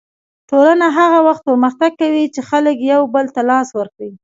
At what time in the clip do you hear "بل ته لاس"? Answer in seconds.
3.13-3.67